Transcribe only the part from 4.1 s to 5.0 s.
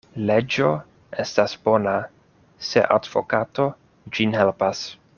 ĝin helpas.